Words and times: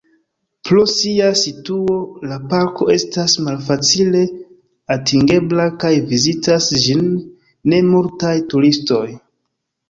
Pro 0.67 0.83
sia 0.91 1.25
situo 1.41 1.97
la 2.31 2.37
parko 2.53 2.87
estas 2.93 3.35
malfacile 3.47 4.23
atingebla 4.97 5.67
kaj 5.85 5.93
vizitas 6.15 6.71
ĝin 6.87 7.13
ne 7.75 7.83
multaj 7.93 8.35
turistoj. 8.55 9.05